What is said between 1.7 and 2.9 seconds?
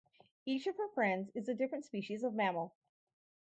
species of mammal.